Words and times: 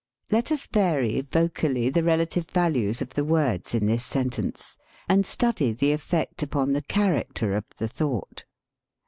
Let 0.31 0.51
us 0.51 0.65
vary, 0.65 1.21
vocally, 1.31 1.91
the 1.91 2.01
relative 2.03 2.49
values 2.49 3.03
of 3.03 3.13
the 3.13 3.23
words 3.23 3.75
in 3.75 3.85
this 3.85 4.03
sentence, 4.03 4.75
and 5.07 5.27
study 5.27 5.73
the 5.73 5.91
effect 5.91 6.41
upon 6.41 6.73
the 6.73 6.81
character 6.81 7.53
of 7.55 7.65
the 7.77 7.87
thought. 7.87 8.45